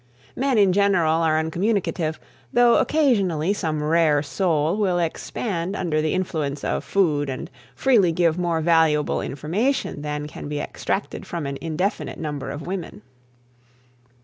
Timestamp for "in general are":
0.57-1.37